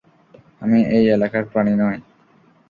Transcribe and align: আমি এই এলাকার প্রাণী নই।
আমি 0.61 0.79
এই 0.89 1.05
এলাকার 1.15 1.43
প্রাণী 1.51 1.73
নই। 1.73 1.97